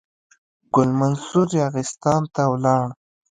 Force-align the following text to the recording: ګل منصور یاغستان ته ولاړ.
ګل 0.73 0.89
منصور 0.99 1.47
یاغستان 1.61 2.21
ته 2.33 2.43
ولاړ. 2.51 2.83